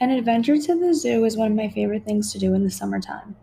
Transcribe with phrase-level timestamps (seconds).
[0.00, 2.70] An adventure to the zoo is one of my favorite things to do in the
[2.70, 3.36] summertime.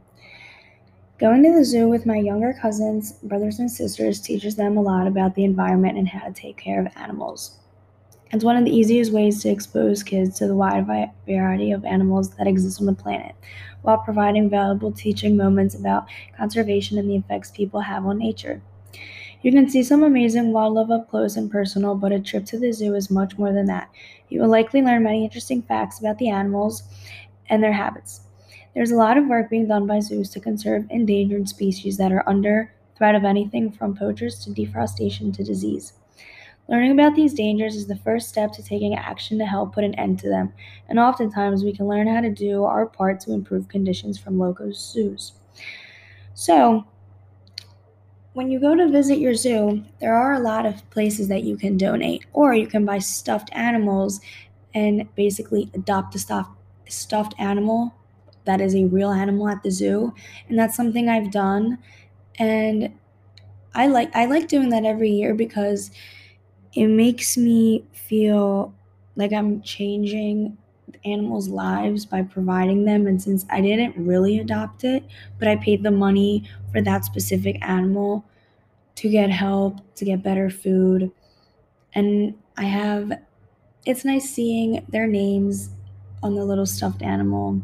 [1.17, 5.08] Going to the zoo with my younger cousins, brothers, and sisters teaches them a lot
[5.08, 7.58] about the environment and how to take care of animals.
[8.34, 10.88] It's one of the easiest ways to expose kids to the wide
[11.26, 13.36] variety of animals that exist on the planet,
[13.81, 18.62] while providing valuable teaching moments about conservation and the effects people have on nature.
[19.44, 22.71] You can see some amazing wildlife up close and personal, but a trip to the
[22.71, 23.89] zoo is much more than that.
[24.30, 26.84] You will likely learn many interesting facts about the animals
[27.49, 28.21] and their habits.
[28.73, 32.27] There's a lot of work being done by zoos to conserve endangered species that are
[32.27, 35.94] under threat of anything from poachers to deforestation to disease.
[36.69, 39.95] Learning about these dangers is the first step to taking action to help put an
[39.95, 40.53] end to them,
[40.88, 44.71] and oftentimes we can learn how to do our part to improve conditions from local
[44.73, 45.33] zoos.
[46.33, 46.85] So,
[48.34, 51.58] when you go to visit your zoo, there are a lot of places that you
[51.58, 54.22] can donate, or you can buy stuffed animals
[54.73, 56.52] and basically adopt a stuffed,
[56.88, 57.94] stuffed animal
[58.45, 60.14] that is a real animal at the zoo.
[60.50, 61.78] And that's something I've done.
[62.39, 62.94] And
[63.75, 65.92] I like I like doing that every year because
[66.73, 68.73] it makes me feel
[69.16, 70.58] like I'm changing
[71.06, 73.08] animals' lives by providing them.
[73.08, 75.03] And since I didn't really adopt it,
[75.39, 78.25] but I paid the money for that specific animal
[78.95, 81.11] to get help, to get better food.
[81.94, 83.11] And I have,
[83.86, 85.70] it's nice seeing their names
[86.23, 87.61] on the little stuffed animal.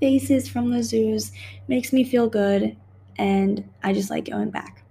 [0.00, 1.30] Faces from the zoos
[1.68, 2.76] makes me feel good,
[3.18, 4.82] and I just like going back.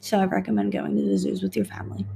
[0.00, 2.06] So I recommend going to the zoos with your family.